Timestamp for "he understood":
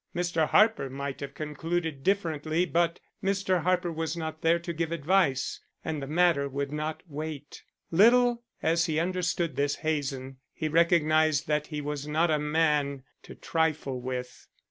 8.87-9.57